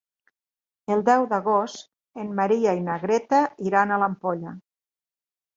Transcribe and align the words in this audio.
El 0.93 1.03
deu 1.09 1.25
d'agost 1.33 1.85
en 2.23 2.33
Maria 2.39 2.75
i 2.79 2.83
na 2.87 2.97
Greta 3.05 3.43
iran 3.71 3.95
a 3.95 4.01
l'Ampolla. 4.05 4.59